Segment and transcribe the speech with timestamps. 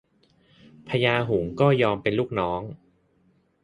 [0.89, 2.61] พญาฮุ้งก็ยอมเป็นลูกน้อง